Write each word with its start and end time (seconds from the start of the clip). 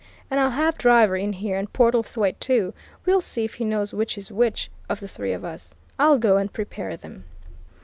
And 0.31 0.39
I'll 0.39 0.49
have 0.49 0.79
Driver 0.79 1.15
in 1.15 1.31
here, 1.33 1.57
and 1.57 1.71
Portlethwaite, 1.71 2.39
too; 2.39 2.73
we'll 3.05 3.21
see 3.21 3.45
if 3.45 3.53
he 3.53 3.63
knows 3.65 3.93
which 3.93 4.17
is 4.17 4.31
which 4.31 4.71
of 4.89 4.99
the 4.99 5.07
three 5.07 5.31
of 5.31 5.45
us. 5.45 5.75
I'll 5.99 6.17
go 6.17 6.37
and 6.37 6.51
prepare 6.51 6.97
them." 6.97 7.25